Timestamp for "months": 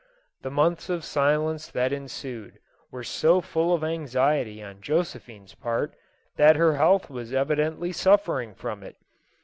0.49-0.89